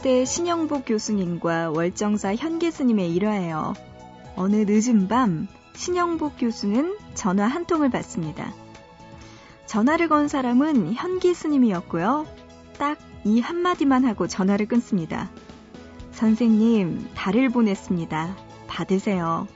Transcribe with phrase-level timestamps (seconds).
[0.00, 3.74] 성공회대 신영복 교수님과 월정사 현계 스님의 일화예요.
[4.34, 8.52] 어느 늦은 밤 신영복 교수는 전화 한 통을 받습니다.
[9.66, 12.26] 전화를 건 사람은 현기 스님이었고요.
[12.78, 15.30] 딱 이 한마디만 하고 전화를 끊습니다.
[16.12, 18.36] 선생님, 달을 보냈습니다.
[18.66, 19.46] 받으세요.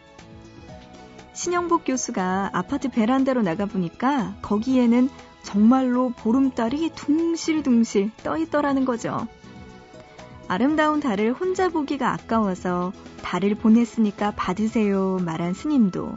[1.32, 5.08] 신영복 교수가 아파트 베란다로 나가보니까 거기에는
[5.42, 9.26] 정말로 보름달이 둥실둥실 떠있더라는 거죠.
[10.48, 12.92] 아름다운 달을 혼자 보기가 아까워서
[13.22, 16.16] 달을 보냈으니까 받으세요 말한 스님도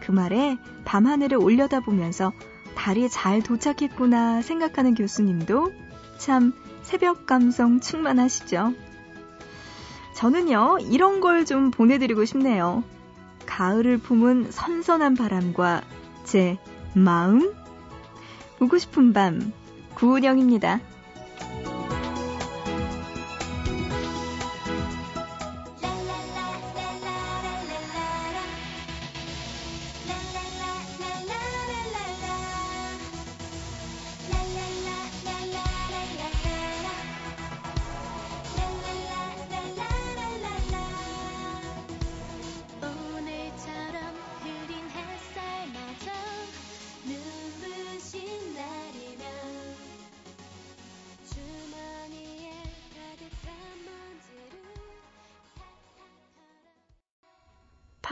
[0.00, 2.32] 그 말에 밤하늘을 올려다보면서
[2.76, 5.72] 달이 잘 도착했구나 생각하는 교수님도
[6.18, 8.72] 참 새벽 감성 충만하시죠.
[10.14, 12.84] 저는요, 이런 걸 좀 보내드리고 싶네요.
[13.44, 15.82] 가을을 품은 선선한 바람과
[16.24, 16.58] 제
[16.94, 17.52] 마음?
[18.58, 19.52] 보고 싶은 밤,
[19.94, 20.80] 구은영입니다.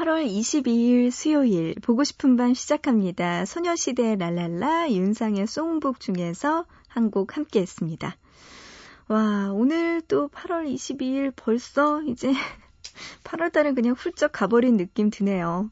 [0.05, 3.47] 8월 22일 수요일 보고 싶은 밤 시작합니다.
[3.47, 8.15] 소녀시대 랄랄라 윤상의 송북 중에서 한 곡 함께 했습니다.
[9.09, 12.35] 와, 오늘 또 8월 22일 벌써 이제
[13.25, 15.71] 8월 달은 그냥 훌쩍 가버린 느낌 드네요.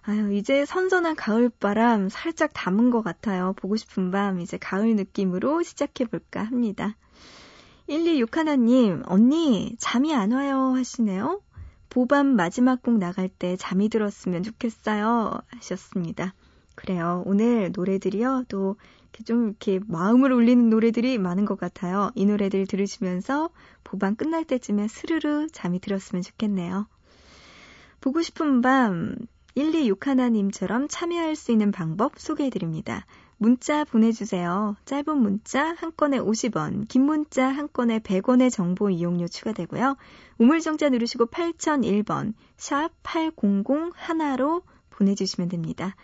[0.00, 3.52] 아유, 이제 선선한 가을바람 살짝 담은 것 같아요.
[3.58, 6.96] 보고 싶은 밤 이제 가을 느낌으로 시작해볼까 합니다.
[7.90, 11.42] 1261님, 언니, 잠이 안 와요 하시네요.
[11.90, 15.40] 보밤 마지막 곡 나갈 때 잠이 들었으면 좋겠어요.
[15.48, 16.34] 하셨습니다.
[16.74, 17.22] 그래요.
[17.26, 18.44] 오늘 노래들이요.
[18.48, 18.76] 또
[19.24, 22.10] 좀 이렇게 마음을 울리는 노래들이 많은 것 같아요.
[22.14, 23.50] 이 노래들 들으시면서
[23.84, 26.86] 보밤 끝날 때쯤에 스르르 잠이 들었으면 좋겠네요.
[28.00, 29.16] 보고 싶은 밤
[29.56, 33.06] 1261님처럼 참여할 수 있는 방법 소개해드립니다.
[33.38, 34.76] 문자 보내주세요.
[34.84, 39.96] 짧은 문자 한 건에 50원, 긴 문자 한 건에 100원의 정보 이용료 추가되고요.
[40.38, 45.94] 우물정자 누르시고 8001번, 샵 8001로 보내주시면 됩니다.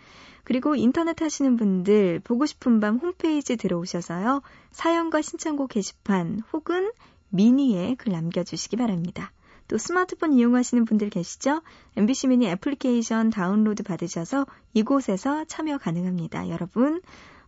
[0.45, 4.41] 그리고 인터넷 하시는 분들 보고 싶은 밤 홈페이지 들어오셔서요.
[4.71, 6.91] 사연과 신청곡 게시판 혹은
[7.29, 9.31] 미니에 글 남겨주시기 바랍니다.
[9.67, 11.61] 또 스마트폰 이용하시는 분들 계시죠?
[11.95, 16.49] MBC 미니 애플리케이션 다운로드 받으셔서 이곳에서 참여 가능합니다.
[16.49, 17.01] 여러분,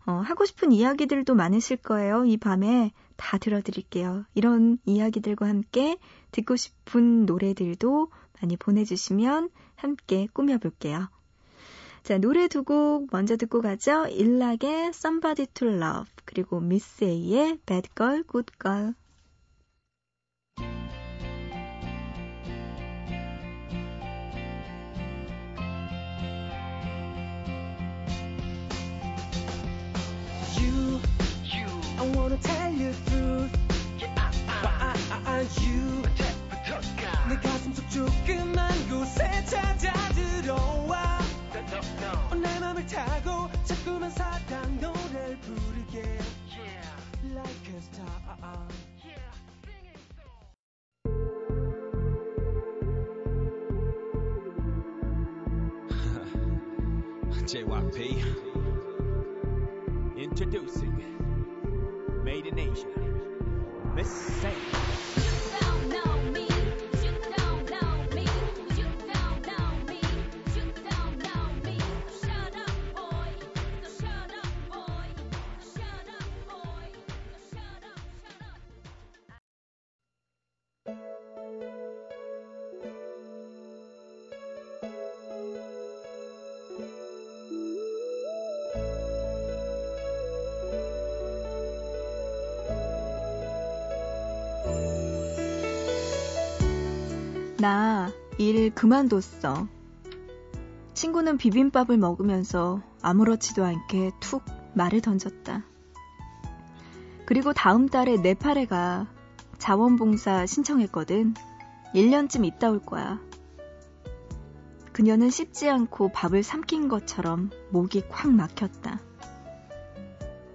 [0.05, 2.25] 어, 하고 싶은 이야기들도 많으실 거예요.
[2.25, 4.25] 이 밤에 다 들어드릴게요.
[4.35, 5.97] 이런 이야기들과 함께
[6.31, 8.09] 듣고 싶은 노래들도
[8.41, 11.09] 많이 보내주시면 함께 꾸며볼게요.
[12.03, 14.07] 자, 노래 두 곡 먼저 듣고 가죠.
[14.07, 18.93] 일락의 Somebody to Love, 그리고 미스 A의 Bad Girl, Good Girl.
[32.41, 32.91] Tell you
[34.61, 34.93] Why
[35.25, 36.03] are you
[37.29, 41.19] 내 가슴 속 조그만 곳에 찾아 들어와
[42.41, 46.17] 내 맘을 타고 자꾸만 사랑 노래를 부르게
[47.33, 48.07] Like a star
[57.47, 58.21] JYP
[60.17, 61.16] Introducing
[62.27, 62.85] made in Asia.
[63.95, 64.09] Miss
[64.41, 64.66] Sam.
[97.59, 99.67] 나 일 그만뒀어.
[100.93, 104.43] 친구는 비빔밥을 먹으면서 아무렇지도 않게 툭
[104.75, 105.63] 말을 던졌다.
[107.25, 109.07] 그리고 다음 달에 네팔에 가
[109.57, 111.33] 자원봉사 신청했거든.
[111.95, 113.19] 1년쯤 있다 올 거야.
[114.93, 118.99] 그녀는 씹지 않고 밥을 삼킨 것처럼 목이 콱 막혔다.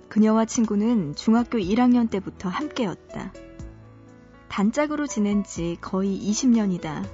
[0.08, 3.32] 그녀와 친구는 중학교 1학년 때부터 함께였다.
[4.52, 7.08] 단짝으로 지낸 지 거의 20년이다.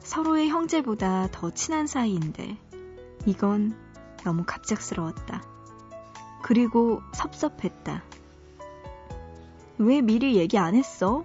[0.00, 2.58] 서로의 형제보다 더 친한 사이인데
[3.26, 3.76] 이건
[4.24, 5.44] 너무 갑작스러웠다.
[6.42, 8.02] 그리고 섭섭했다.
[9.78, 11.24] 왜 미리 얘기 안 했어?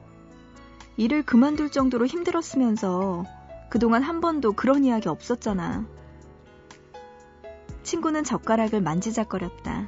[0.98, 3.26] 일을 그만둘 정도로 힘들었으면서
[3.72, 5.84] 그동안 한 번도 그런 이야기 없었잖아.
[7.82, 9.88] 친구는 젓가락을 만지작거렸다.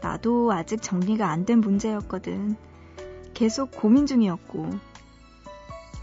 [0.00, 2.56] 나도 아직 정리가 안 된 문제였거든.
[3.42, 4.70] 계속 고민 중이었고.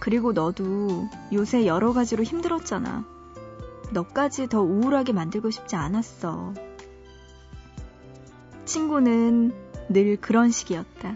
[0.02, 3.06] 그리고 너도 요새 여러 가지로 힘들었잖아.
[3.94, 6.54] 너까지 더 우울하게 만들고 싶지 않았어.
[8.66, 9.54] 친구는
[9.88, 11.16] 늘 그런 식이었다.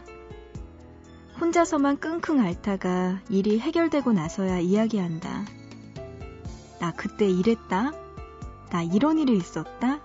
[1.41, 5.43] 혼자서만 끙끙 앓다가 일이 해결되고 나서야 이야기한다.
[6.79, 7.91] 나 그때 이랬다?
[8.69, 9.99] 나 이런 일이 있었다?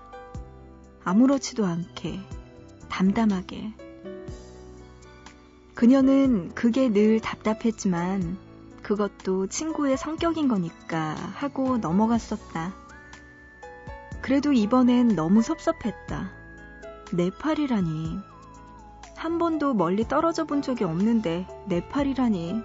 [1.05, 2.19] 아무렇지도 않게,
[2.89, 3.88] 담담하게.
[5.79, 8.37] 그녀는 그게 늘 답답했지만
[8.83, 12.75] 그것도 친구의 성격인 거니까 하고 넘어갔었다.
[14.21, 16.31] 그래도 이번엔 너무 섭섭했다.
[17.13, 18.17] 네팔이라니.
[19.15, 22.61] 한 번도 멀리 떨어져 본 적이 없는데 네팔이라니.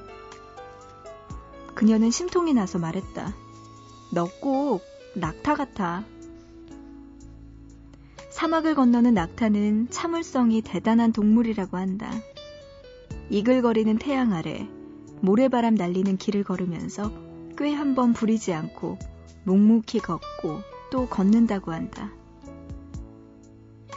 [1.77, 3.33] 그녀는 심통이 나서 말했다.
[4.13, 4.83] 너 꼭
[5.15, 6.03] 낙타 같아.
[8.33, 12.11] 사막을 건너는 낙타는 참을성이 대단한 동물이라고 한다.
[13.31, 14.69] 이글거리는 태양 아래
[15.21, 17.11] 모래바람 날리는 길을 걸으면서
[17.57, 18.99] 꽤 한 번 부리지 않고
[19.45, 20.61] 묵묵히 걷고
[20.91, 22.11] 또 걷는다고 한다.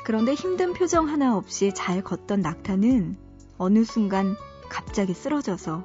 [0.03, 3.17] 그런데 힘든 표정 하나 없이 잘 걷던 낙타는
[3.57, 4.35] 어느 순간
[4.69, 5.83] 갑자기 쓰러져서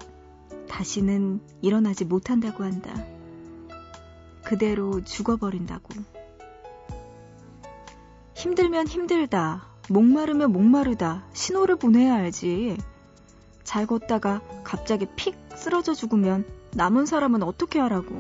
[0.69, 2.95] 다시는 일어나지 못한다고 한다.
[4.45, 5.89] 그대로 죽어버린다고.
[8.35, 9.67] 힘들면 힘들다.
[9.89, 11.25] 목마르면 목마르다.
[11.33, 12.77] 신호를 보내야 알지.
[13.65, 16.45] 잘 걷다가 갑자기 픽 쓰러져 죽으면
[16.75, 18.19] 남은 사람은 어떻게 하라고.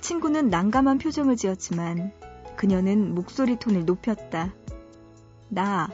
[0.00, 2.12] 친구는 난감한 표정을 지었지만
[2.56, 4.52] 그녀는 목소리 톤을 높였다.
[5.48, 5.88] 나,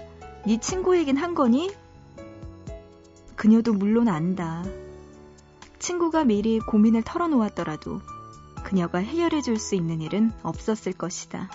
[0.46, 1.70] 네 친구이긴 한 거니?
[3.34, 4.64] 그녀도 물론 안다.
[5.78, 8.00] 친구가 미리 고민을 털어놓았더라도
[8.64, 11.48] 그녀가 해결해 줄 수 있는 일은 없었을 것이다.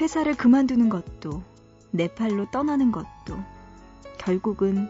[0.00, 1.42] 회사를 그만두는 것도,
[1.90, 3.36] 네팔로 떠나는 것도,
[4.20, 4.88] 결국은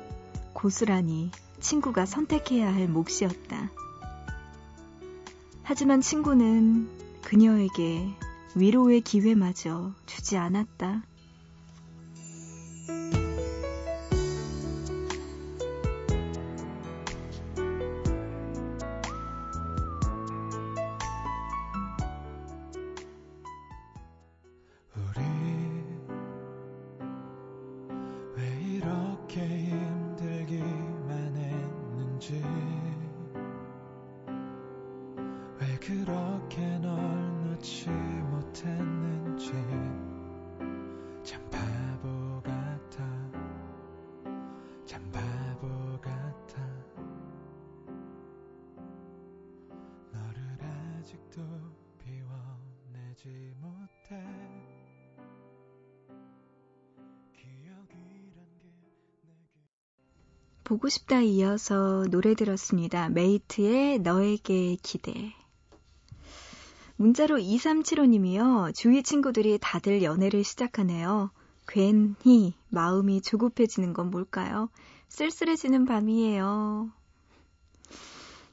[0.53, 1.31] 고스란히
[1.61, 3.71] 친구가 선택해야 할 몫이었다.
[5.63, 6.89] 하지만 친구는
[7.23, 8.09] 그녀에게
[8.57, 11.05] 위로의 기회마저 주지 않았다.
[60.71, 63.09] 보고 싶다 이어서 노래 들었습니다.
[63.09, 65.35] 메이트의 너에게 기대.
[66.95, 68.73] 문자로 2375님이요.
[68.73, 71.33] 주위 친구들이 다들 연애를 시작하네요.
[71.67, 74.69] 괜히 마음이 조급해지는 건 뭘까요?
[75.09, 76.93] 쓸쓸해지는 밤이에요.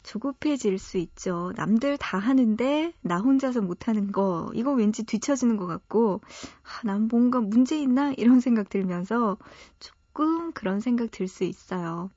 [0.02, 1.54] 조급해질 수 있죠.
[1.56, 6.22] 남들 다 하는데 나 혼자서 못하는 거 이거 왠지 뒤처지는 것 같고
[6.64, 9.38] 아, 난 뭔가 문제 있나 이런 생각 들면서
[9.80, 12.10] 조금 그런 생각 들 수 있어요.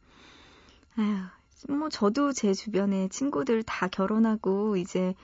[0.96, 5.14] 아휴, 뭐 저도 제 주변에 친구들 다 결혼하고 이제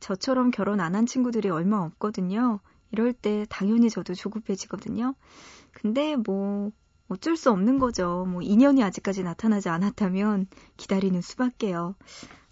[0.00, 2.60] 저처럼 결혼 안 한 친구들이 얼마 없거든요.
[2.92, 5.14] 이럴 때 당연히 저도 조급해지거든요.
[5.72, 6.70] 근데 뭐
[7.08, 8.26] 어쩔 수 없는 거죠.
[8.28, 11.94] 뭐 인연이 아직까지 나타나지 않았다면 기다리는 수밖에요.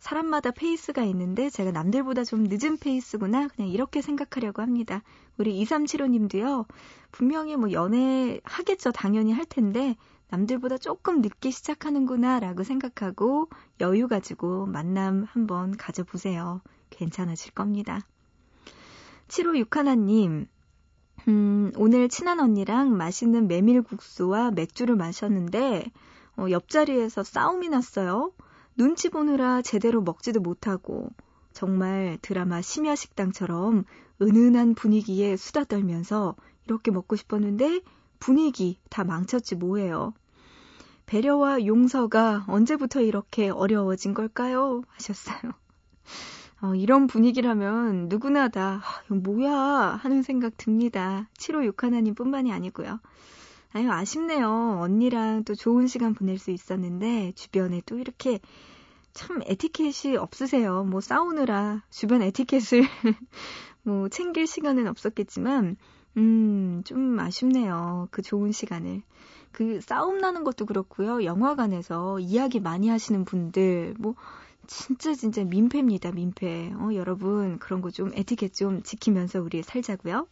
[0.03, 3.47] 사람마다 페이스가 있는데 제가 남들보다 좀 늦은 페이스구나.
[3.47, 5.01] 그냥 이렇게 생각하려고 합니다.
[5.39, 6.67] 우리 2375님도요.
[7.13, 8.91] 분명히 뭐 연애 하겠죠.
[8.91, 9.95] 당연히 할 텐데
[10.29, 13.49] 남들보다 조금 늦게 시작하는구나 라고 생각하고
[13.81, 16.63] 여유 가지고 만남 한번 가져보세요.
[16.91, 18.01] 괜찮아질 겁니다.
[19.29, 20.49] 7561님,
[21.29, 25.93] 음, 오늘 친한 언니랑 맛있는 메밀국수와 맥주를 마셨는데,
[26.39, 28.33] 어, 옆자리에서 싸움이 났어요.
[28.77, 31.11] 눈치 보느라 제대로 먹지도 못하고,
[31.53, 33.85] 정말 드라마 심야 식당처럼
[34.21, 36.37] 은은한 분위기에 수다 떨면서
[36.67, 37.81] 이렇게 먹고 싶었는데,
[38.19, 40.15] 분위기 다 망쳤지 뭐예요.
[41.07, 44.83] 배려와 용서가 언제부터 이렇게 어려워진 걸까요?
[44.89, 45.53] 하셨어요.
[46.63, 49.53] 어, 이런 분위기라면 누구나 다, 아, 뭐야?
[50.01, 51.29] 하는 생각 듭니다.
[51.37, 53.01] 7561하나님 뿐만이 아니고요.
[53.75, 54.79] 아유, 아쉽네요.
[54.81, 58.39] 언니랑 또 좋은 시간 보낼 수 있었는데, 주변에 또 이렇게
[59.15, 60.85] 참 에티켓이 없으세요.
[60.85, 62.83] 뭐 싸우느라 주변 에티켓을
[63.85, 65.77] 뭐 챙길 시간은 없었겠지만,
[66.19, 68.09] 음, 좀 아쉽네요.
[68.11, 69.03] 그 좋은 시간을.
[69.53, 71.25] 그 싸움 나는 것도 그렇고요.
[71.25, 74.15] 영화관에서 이야기 많이 하시는 분들, 뭐,
[74.67, 76.73] 진짜 진짜 민폐입니다, 민폐.
[76.77, 80.27] 어, 여러분, 그런 거 좀 에티켓 좀 지키면서 우리 살자고요.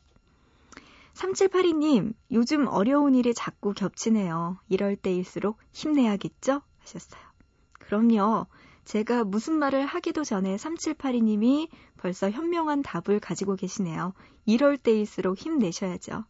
[1.15, 4.59] 3782님, 요즘 어려운 일이 자꾸 겹치네요.
[4.69, 6.63] 이럴 때일수록 힘내야겠죠?
[6.79, 7.21] 하셨어요.
[7.73, 8.47] 그럼요.
[8.85, 14.15] 제가 무슨 말을 하기도 전에 3782님이 벌써 현명한 답을 가지고 계시네요.
[14.47, 16.25] 이럴 때일수록 힘내셔야죠.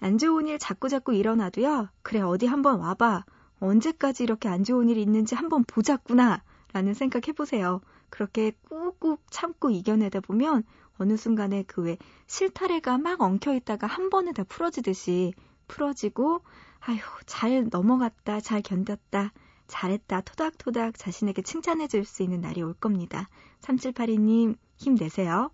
[0.00, 1.88] 안 좋은 일 자꾸자꾸 일어나도요.
[2.02, 3.24] 그래, 어디 한번 와봐.
[3.60, 6.42] 언제까지 이렇게 안 좋은 일이 있는지 한번 보자꾸나.
[6.72, 7.80] 라는 생각 해보세요.
[8.10, 10.64] 그렇게 꾹꾹 참고 이겨내다 보면
[11.02, 15.34] 어느 순간에 그외 실타래가 막 엉켜 있다가 한 번에 다 풀어지듯이
[15.66, 16.42] 풀어지고
[16.78, 19.32] 아휴 잘 넘어갔다 잘 견뎠다
[19.66, 23.28] 잘했다 토닥토닥 자신에게 칭찬해 줄 수 있는 날이 올 겁니다.
[23.62, 25.50] 3782님 힘내세요.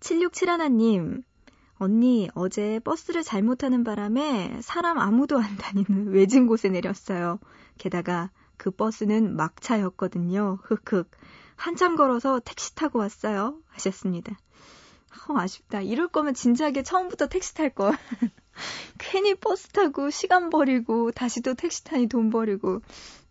[0.00, 1.22] 7671님
[1.74, 7.38] 언니 어제 버스를 잘못하는 바람에 사람 아무도 안 다니는 외진 곳에 내렸어요.
[7.76, 10.58] 게다가 그 버스는 막차였거든요.
[10.62, 11.10] 흑흑.
[11.58, 13.58] 한참 걸어서 택시 타고 왔어요.
[13.66, 14.38] 하셨습니다.
[15.28, 15.82] 어, 아쉽다.
[15.82, 17.92] 이럴 거면 진작에 처음부터 택시 탈 걸.
[18.98, 22.80] 괜히 버스 타고 시간 버리고 다시 또 택시 타니 돈 버리고.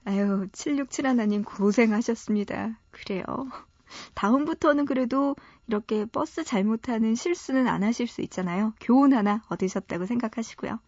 [0.03, 2.77] 아유, 7671님 고생하셨습니다.
[2.91, 3.23] 그래요.
[4.13, 5.35] 다음부터는 그래도
[5.67, 8.73] 이렇게 버스 잘못하는 실수는 안 하실 수 있잖아요.
[8.81, 10.79] 교훈 하나 얻으셨다고 생각하시고요.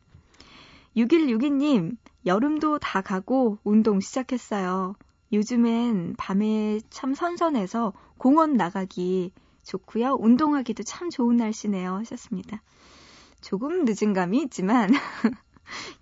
[0.98, 4.96] 6162님, 여름도 다 가고 운동 시작했어요.
[5.32, 9.32] 요즘엔 밤에 참 선선해서 공원 나가기
[9.64, 10.18] 좋고요.
[10.20, 11.96] 운동하기도 참 좋은 날씨네요.
[11.96, 12.62] 하셨습니다.
[13.42, 14.90] 조금 늦은 감이 있지만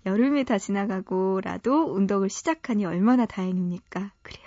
[0.06, 4.12] 여름이 다 지나가고라도 운동을 시작하니 얼마나 다행입니까?
[4.22, 4.46] 그래요.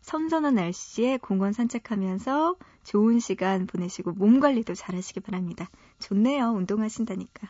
[0.00, 5.68] 선선한 날씨에 공원 산책하면서 좋은 시간 보내시고 몸 관리도 잘 하시기 바랍니다.
[6.00, 6.50] 좋네요.
[6.50, 7.48] 운동하신다니까.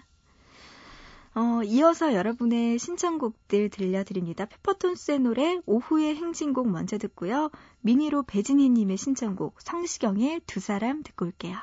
[1.35, 4.45] 어, 이어서 여러분의 신청곡들 들려드립니다.
[4.45, 7.51] 페퍼톤스의 노래 오후의 행진곡 먼저 듣고요.
[7.81, 11.57] 미니로 배진희님의 신청곡 성시경의 두 사람 듣고 올게요.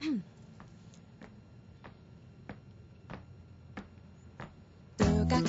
[4.98, 5.40] 모두가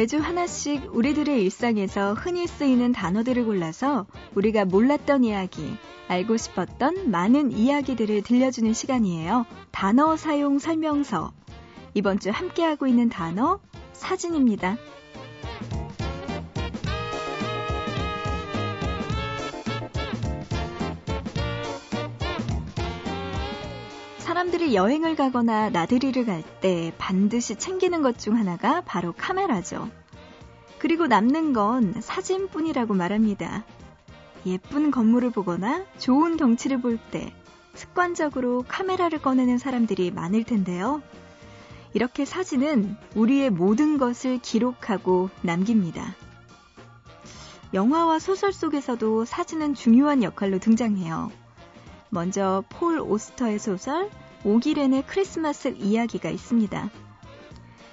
[0.00, 5.76] 매주 하나씩 우리들의 일상에서 흔히 쓰이는 단어들을 골라서 우리가 몰랐던 이야기,
[6.08, 9.44] 알고 싶었던 많은 이야기들을 들려주는 시간이에요.
[9.72, 11.32] 단어 사용 설명서.
[11.92, 13.60] 이번 주 함께하고 있는 단어,
[13.92, 14.78] 사진입니다.
[24.40, 29.90] 사람들이 여행을 가거나 나들이를 갈 때 반드시 챙기는 것 중 하나가 바로 카메라죠.
[30.78, 33.64] 그리고 남는 건 사진뿐이라고 말합니다.
[34.46, 37.34] 예쁜 건물을 보거나 좋은 경치를 볼 때
[37.74, 41.02] 습관적으로 카메라를 꺼내는 사람들이 많을 텐데요.
[41.92, 46.14] 이렇게 사진은 우리의 모든 것을 기록하고 남깁니다.
[47.74, 51.30] 영화와 소설 속에서도 사진은 중요한 역할로 등장해요.
[52.08, 54.08] 먼저 폴 오스터의 소설
[54.44, 56.90] 오기렌의 크리스마스 이야기가 있습니다.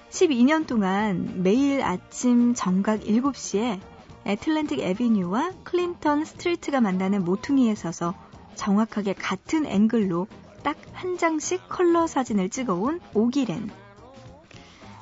[0.10, 3.80] 12년 동안 매일 아침 정각 7시에
[4.25, 8.13] 애틀랜틱 에비뉴와 클린턴 스트리트가 만나는 모퉁이에 서서
[8.56, 10.27] 정확하게 같은 앵글로
[10.63, 13.70] 딱 한 장씩 컬러 사진을 찍어온 오기 렌.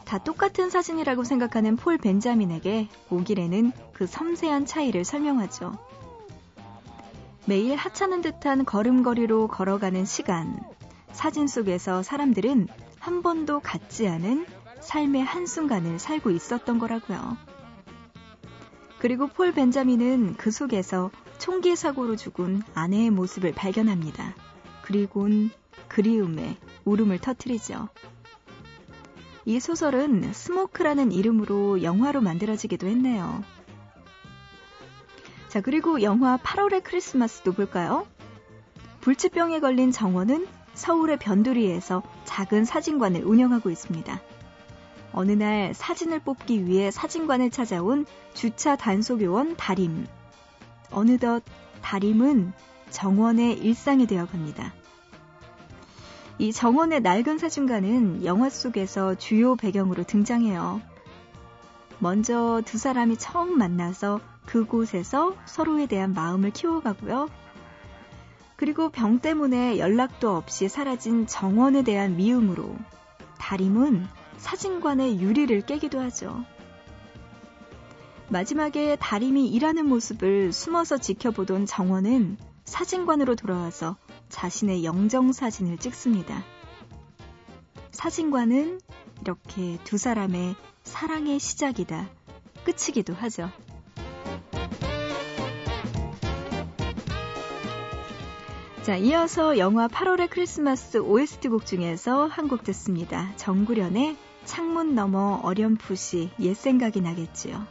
[0.04, 5.78] 다 똑같은 사진이라고 생각하는 폴 벤자민에게 오기 렌은 그 섬세한 차이를 설명하죠.
[7.46, 10.60] 매일 하찮은 듯한 걸음걸이로 걸어가는 시간.
[11.16, 12.68] 사진 속에서 사람들은
[13.00, 14.46] 한 번도 갖지 않은
[14.82, 17.38] 삶의 한순간을 살고 있었던 거라고요.
[19.00, 24.36] 그리고 폴 벤자민은 그 속에서 총기 사고로 죽은 아내의 모습을 발견합니다.
[24.84, 25.52] 그리곤
[25.88, 27.88] 그리움에 울음을 터뜨리죠.
[29.46, 33.42] 이 소설은 스모크라는 이름으로 영화로 만들어지기도 했네요.
[35.48, 38.06] 자, 그리고 영화 8월의 크리스마스도 볼까요?
[39.00, 44.22] 불치병에 걸린 정원은 서울의 변두리에서 작은 사진관을 운영하고 있습니다.
[45.14, 50.06] 어느 날 사진을 뽑기 위해 사진관을 찾아온 주차 단속 요원 다림.
[50.92, 51.42] 어느덧
[51.82, 52.54] 다림은
[52.90, 54.74] 정원의 일상이 되어 갑니다.
[56.38, 60.82] 이 정원의 낡은 사진관은 영화 속에서 주요 배경으로 등장해요.
[62.00, 67.30] 먼저 두 사람이 처음 만나서 그곳에서 서로에 대한 마음을 키워가고요.
[68.56, 72.76] 그리고 병 때문에 연락도 없이 사라진 정원에 대한 미움으로
[73.38, 74.06] 다림은
[74.38, 76.46] 사진관의 유리를 깨기도 하죠.
[78.30, 83.98] 마지막에 다림이 일하는 모습을 숨어서 지켜보던 정원은 사진관으로 돌아와서
[84.30, 86.44] 자신의 영정 사진을 찍습니다.
[87.92, 88.80] 사진관은
[89.22, 92.10] 이렇게 두 사람의 사랑의 시작이다,
[92.64, 93.52] 끝이기도 하죠.
[98.86, 103.34] 자, 이어서 영화 8월의 크리스마스 OST곡 중에서 한 곡 듣습니다.
[103.36, 107.66] 정구련의 창문 너머 어렴풋이 옛 생각이 나겠지요.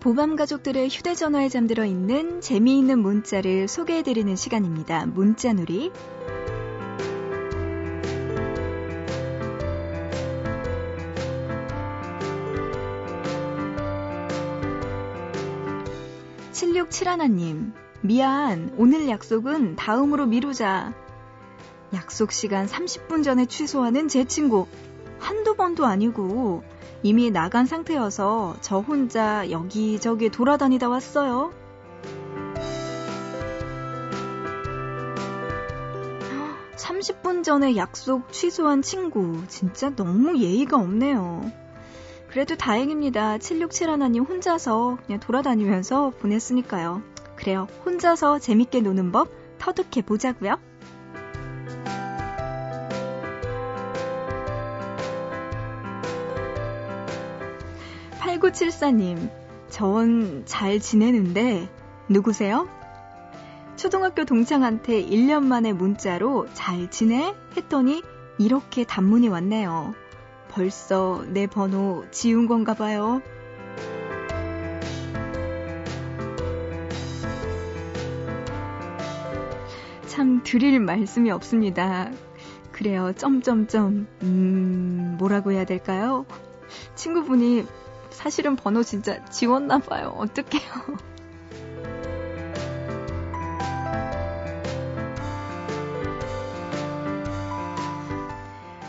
[0.00, 5.04] 보밤 가족들의 휴대전화에 잠들어 있는 재미있는 문자를 소개해드리는 시간입니다.
[5.04, 5.92] 문자놀이.
[16.50, 18.72] 칠육칠하나님 미안.
[18.78, 20.94] 오늘 약속은 다음으로 미루자.
[21.92, 24.66] 약속 시간 30분 전에 취소하는 제 친구.
[25.18, 26.62] 한두 번도 아니고
[27.02, 31.52] 이미 나간 상태여서 저 혼자 여기저기 돌아다니다 왔어요.
[36.76, 41.50] (30분) 전에 약속 취소한 친구 진짜 너무 예의가 없네요.
[42.28, 43.38] 그래도 다행입니다.
[43.38, 47.02] 767 하나님 혼자서 그냥 돌아다니면서 보냈으니까요.
[47.34, 47.66] 그래요.
[47.84, 50.58] 혼자서 재밌게 노는 법 터득해 보자고요.
[58.50, 59.30] 8974님,
[59.68, 61.68] 전 잘 지내는데,
[62.08, 62.68] 누구세요?
[63.76, 67.34] 초등학교 동창한테 1년 만에 문자로 잘 지내?
[67.56, 68.02] 했더니
[68.38, 69.94] 이렇게 단문이 왔네요.
[70.50, 73.22] 벌써 내 번호 지운 건가 봐요.
[80.06, 82.10] 참 드릴 말씀이 없습니다.
[82.72, 83.12] 그래요.
[83.16, 86.26] 점점점 음 뭐라고 해야 될까요?
[86.96, 87.64] 친구분이
[88.20, 90.14] 사실은 번호 진짜 지웠나 봐요.
[90.18, 90.60] 어떡해요.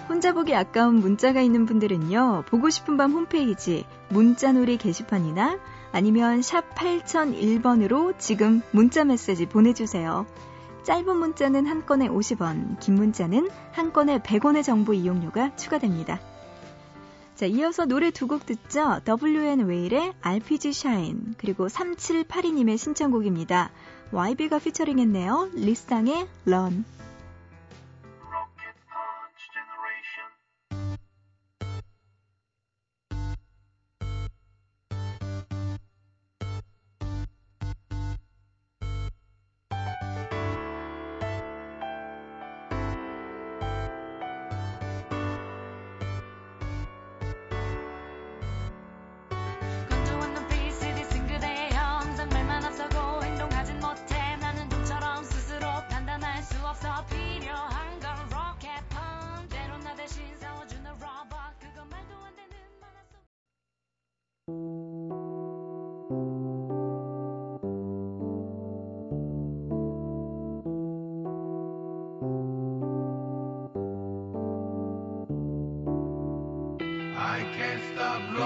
[0.09, 2.43] 혼자 보기 아까운 문자가 있는 분들은요.
[2.47, 5.59] 보고 싶은 밤 홈페이지 문자놀이 게시판이나
[5.93, 10.25] 아니면 샵 8001번으로 지금 문자 메시지 보내주세요.
[10.83, 16.19] 짧은 문자는 한 건에 50원, 긴 문자는 한 건에 100원의 정보 이용료가 추가됩니다.
[17.41, 19.01] 자, 이어서 노래 두 곡 듣죠.
[19.03, 23.71] WN 웨일의 RPG Shine 그리고 3782님의 신청곡입니다.
[24.11, 25.49] YB가 피처링했네요.
[25.55, 26.85] 리쌍의 Run.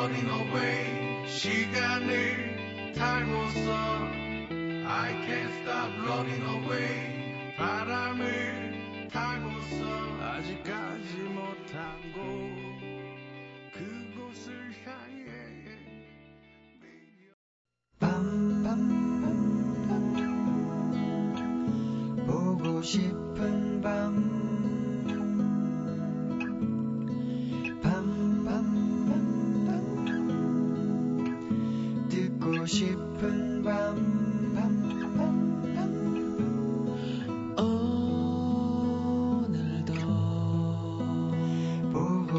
[0.05, 1.25] Running away.
[1.27, 3.71] 시간을 달고서
[4.87, 7.55] I can't stop running away.
[7.57, 9.83] 바람을 타고서
[10.21, 12.21] 아직 가지 못한 곳.
[13.73, 15.25] 그곳을 향해.
[17.99, 19.05] 밤밤.
[22.27, 24.44] 보고 싶은 밤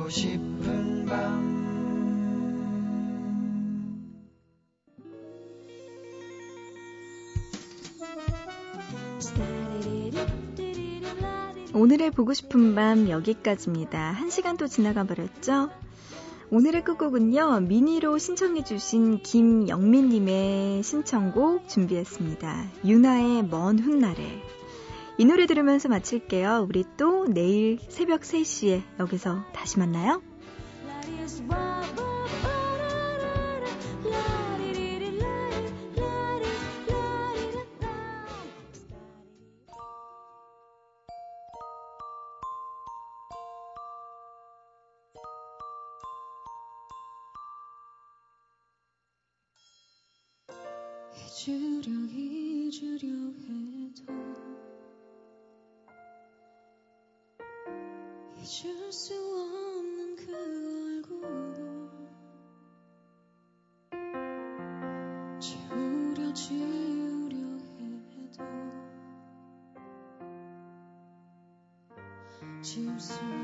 [0.09, 1.57] 싶은 밤.
[11.75, 14.13] 오늘의 보고 싶은 밤 여기까지입니다.
[14.13, 15.71] 한 시간도 지나가 버렸죠?
[16.51, 22.71] 오늘의 끝곡은요, 미니로 신청해주신 김영민님의 신청곡 준비했습니다.
[22.85, 24.56] 유나의 먼 훗날에.
[25.19, 26.67] 이 노래 들으면서 마칠게요.
[26.69, 30.23] 우리 또 내일 새벽 3시에 여기서 다시 만나요.
[52.69, 53.09] 잊으려
[58.47, 60.33] 잊을 수 없는 그
[61.03, 61.91] 얼굴.
[65.41, 67.37] 지우려 지우려
[67.81, 68.45] 해도
[72.63, 73.36] 지울 수